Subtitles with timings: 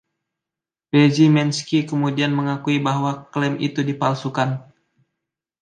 [0.91, 4.49] Bezymensky kemudian mengakui bahwa klaim itu dipalsukan.